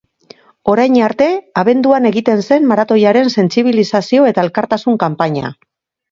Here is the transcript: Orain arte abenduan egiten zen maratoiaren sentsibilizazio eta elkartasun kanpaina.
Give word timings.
Orain 0.71 0.95
arte 1.07 1.25
abenduan 1.61 2.07
egiten 2.09 2.41
zen 2.45 2.65
maratoiaren 2.71 3.29
sentsibilizazio 3.41 4.25
eta 4.31 4.47
elkartasun 4.47 4.97
kanpaina. 5.05 5.53